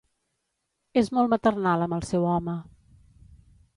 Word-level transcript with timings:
És 1.01 1.11
molt 1.17 1.31
maternal 1.33 1.85
amb 1.87 1.97
el 1.99 2.03
seu 2.13 2.27
home. 2.31 2.57